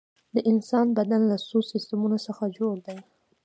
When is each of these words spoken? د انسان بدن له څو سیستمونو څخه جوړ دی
د 0.35 0.37
انسان 0.51 0.87
بدن 0.97 1.21
له 1.31 1.37
څو 1.47 1.57
سیستمونو 1.71 2.17
څخه 2.27 2.43
جوړ 2.57 2.75
دی 2.87 2.97